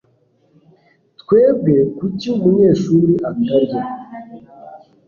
Twebwe 1.21 1.75
kuki 1.97 2.25
umunyeshuri 2.35 3.13
atarya 3.29 3.81